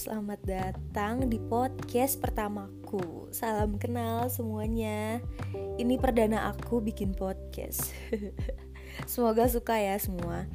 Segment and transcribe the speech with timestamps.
[0.00, 3.28] selamat datang di podcast pertamaku.
[3.36, 5.20] Salam kenal semuanya.
[5.76, 7.92] Ini perdana aku bikin podcast.
[9.12, 10.48] Semoga suka ya semua.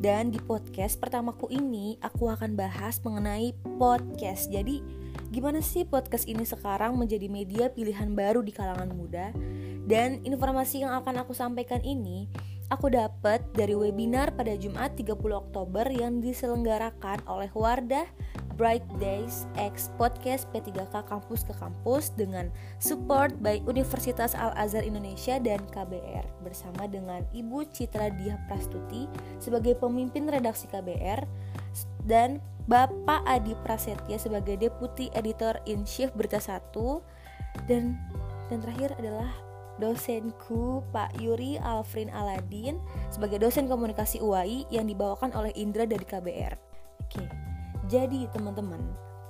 [0.00, 4.48] Dan di podcast pertamaku ini aku akan bahas mengenai podcast.
[4.48, 4.80] Jadi,
[5.28, 9.28] gimana sih podcast ini sekarang menjadi media pilihan baru di kalangan muda?
[9.84, 12.32] Dan informasi yang akan aku sampaikan ini
[12.72, 18.08] aku dapat dari webinar pada Jumat 30 Oktober yang diselenggarakan oleh Wardah
[18.56, 22.48] Bright Days X Podcast P3K Kampus ke Kampus dengan
[22.80, 29.04] support by Universitas Al-Azhar Indonesia dan KBR bersama dengan Ibu Citra Diah Prastuti
[29.38, 31.28] sebagai pemimpin redaksi KBR
[32.08, 36.72] dan Bapak Adi Prasetya sebagai Deputi Editor in Chief Berita 1
[37.70, 37.94] dan
[38.48, 39.30] dan terakhir adalah
[39.76, 42.80] dosenku Pak Yuri Alfrin Aladin
[43.12, 46.65] sebagai dosen komunikasi UAI yang dibawakan oleh Indra dari KBR.
[47.86, 48.82] Jadi teman-teman,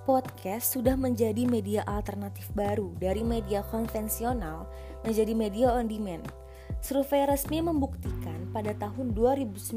[0.08, 4.64] podcast sudah menjadi media alternatif baru dari media konvensional
[5.04, 6.24] menjadi media on demand.
[6.80, 9.76] Survei resmi membuktikan pada tahun 2019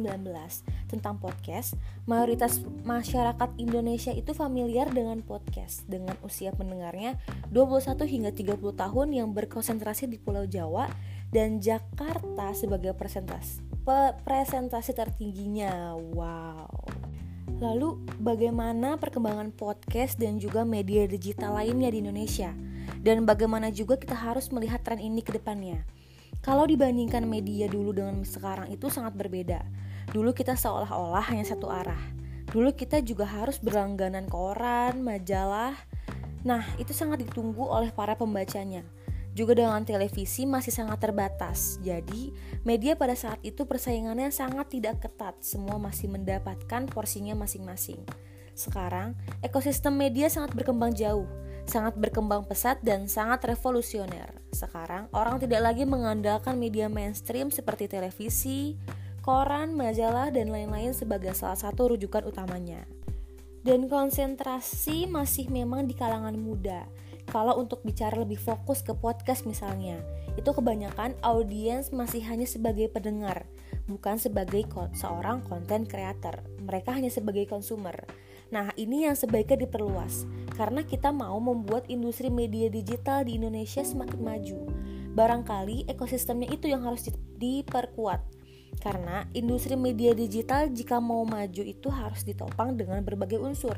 [0.87, 1.75] tentang podcast,
[2.07, 7.19] mayoritas masyarakat Indonesia itu familiar dengan podcast dengan usia pendengarnya
[7.51, 10.87] 21 hingga 30 tahun yang berkonsentrasi di Pulau Jawa
[11.35, 13.59] dan Jakarta sebagai presentasi
[14.23, 15.99] presentasi tertingginya.
[16.15, 16.69] Wow.
[17.59, 22.55] Lalu bagaimana perkembangan podcast dan juga media digital lainnya di Indonesia?
[23.03, 25.83] Dan bagaimana juga kita harus melihat tren ini ke depannya?
[26.39, 29.59] Kalau dibandingkan media dulu dengan sekarang itu sangat berbeda.
[30.15, 31.99] Dulu kita seolah-olah hanya satu arah.
[32.47, 35.75] Dulu kita juga harus berlangganan koran, majalah.
[36.47, 38.87] Nah, itu sangat ditunggu oleh para pembacanya.
[39.39, 41.79] Juga dengan televisi masih sangat terbatas.
[41.79, 42.35] Jadi,
[42.67, 45.39] media pada saat itu persaingannya sangat tidak ketat.
[45.39, 48.03] Semua masih mendapatkan porsinya masing-masing.
[48.51, 51.23] Sekarang, ekosistem media sangat berkembang jauh
[51.69, 54.41] sangat berkembang pesat dan sangat revolusioner.
[54.49, 58.73] Sekarang, orang tidak lagi mengandalkan media mainstream seperti televisi,
[59.21, 62.89] koran, majalah, dan lain-lain sebagai salah satu rujukan utamanya.
[63.61, 66.89] Dan konsentrasi masih memang di kalangan muda.
[67.29, 70.01] Kalau untuk bicara lebih fokus ke podcast misalnya,
[70.33, 73.45] itu kebanyakan audiens masih hanya sebagai pendengar,
[73.85, 74.65] bukan sebagai
[74.97, 76.41] seorang konten creator.
[76.65, 78.09] Mereka hanya sebagai konsumer.
[78.49, 80.25] Nah, ini yang sebaiknya diperluas
[80.57, 84.59] karena kita mau membuat industri media digital di Indonesia semakin maju.
[85.13, 88.41] Barangkali ekosistemnya itu yang harus diperkuat.
[88.79, 93.75] Karena industri media digital jika mau maju itu harus ditopang dengan berbagai unsur.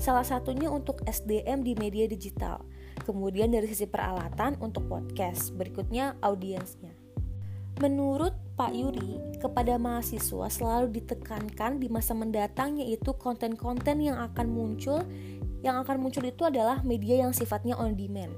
[0.00, 2.64] Salah satunya untuk SDM di media digital.
[3.02, 6.94] Kemudian dari sisi peralatan untuk podcast, berikutnya audiensnya.
[7.78, 15.06] Menurut Pak Yuri, kepada mahasiswa selalu ditekankan di masa mendatang yaitu konten-konten yang akan muncul
[15.58, 18.30] yang akan muncul itu adalah media yang sifatnya on demand.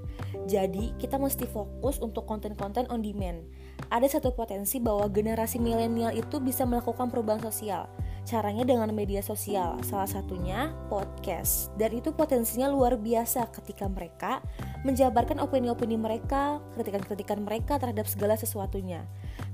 [0.48, 3.44] Jadi, kita mesti fokus untuk konten-konten on demand.
[3.92, 7.92] Ada satu potensi bahwa generasi milenial itu bisa melakukan perubahan sosial.
[8.30, 11.74] Caranya dengan media sosial, salah satunya podcast.
[11.74, 14.38] Dan itu potensinya luar biasa ketika mereka
[14.86, 19.02] menjabarkan opini-opini mereka, kritikan-kritikan mereka terhadap segala sesuatunya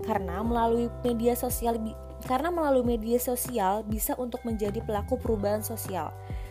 [0.04, 1.80] karena melalui media sosial
[2.26, 6.10] karena melalui media sosial bisa untuk menjadi pelaku perubahan sosial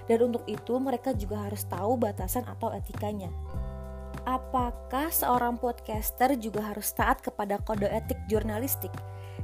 [0.09, 3.29] dan untuk itu mereka juga harus tahu batasan atau etikanya.
[4.25, 8.89] Apakah seorang podcaster juga harus taat kepada kode etik jurnalistik?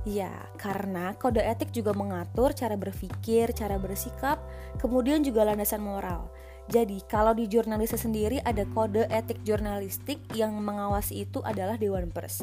[0.01, 4.41] Ya, karena kode etik juga mengatur cara berpikir, cara bersikap,
[4.81, 6.25] kemudian juga landasan moral.
[6.71, 12.41] Jadi, kalau di jurnalistik sendiri ada kode etik jurnalistik yang mengawasi itu adalah Dewan Pers.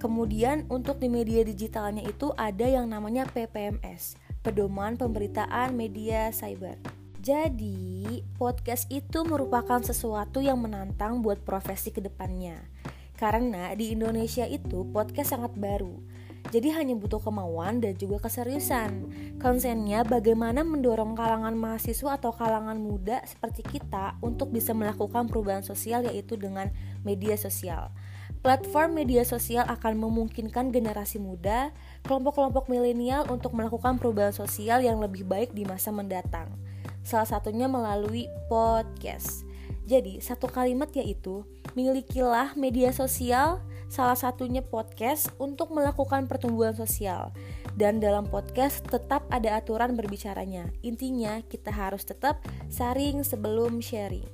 [0.00, 6.78] Kemudian untuk di media digitalnya itu ada yang namanya PPMS, Pedoman Pemberitaan Media Cyber.
[7.20, 12.56] Jadi, podcast itu merupakan sesuatu yang menantang buat profesi ke depannya.
[13.18, 16.15] Karena di Indonesia itu podcast sangat baru
[16.50, 19.10] jadi hanya butuh kemauan dan juga keseriusan.
[19.42, 26.06] Konsennya bagaimana mendorong kalangan mahasiswa atau kalangan muda seperti kita untuk bisa melakukan perubahan sosial
[26.06, 26.70] yaitu dengan
[27.02, 27.90] media sosial.
[28.46, 31.74] Platform media sosial akan memungkinkan generasi muda,
[32.06, 36.54] kelompok-kelompok milenial untuk melakukan perubahan sosial yang lebih baik di masa mendatang.
[37.02, 39.42] Salah satunya melalui podcast.
[39.86, 41.46] Jadi, satu kalimat yaitu
[41.78, 47.30] milikilah media sosial salah satunya podcast untuk melakukan pertumbuhan sosial.
[47.76, 50.68] Dan dalam podcast tetap ada aturan berbicaranya.
[50.80, 52.40] Intinya kita harus tetap
[52.72, 54.24] saring sebelum sharing.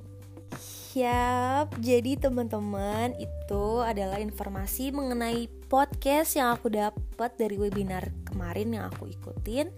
[0.93, 8.85] Siap, jadi teman-teman itu adalah informasi mengenai podcast yang aku dapat dari webinar kemarin yang
[8.93, 9.73] aku ikutin.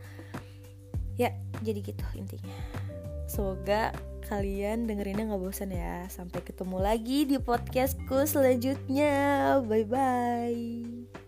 [1.16, 1.32] Ya,
[1.64, 2.60] jadi gitu intinya.
[3.32, 3.96] Semoga
[4.26, 6.06] kalian dengerinnya nggak bosan ya.
[6.10, 9.58] Sampai ketemu lagi di podcastku selanjutnya.
[9.66, 11.25] Bye bye.